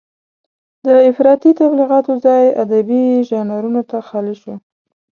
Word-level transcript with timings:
د 0.85 0.87
افراطي 1.09 1.51
تبليغاتو 1.59 2.13
ځای 2.25 2.43
ادبي 2.63 3.03
ژانرونو 3.29 3.81
ته 3.89 3.97
خالي 4.07 4.35
شو. 4.41 4.53